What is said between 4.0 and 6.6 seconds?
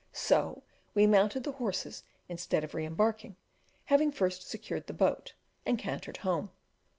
first secured the boat, and cantered home.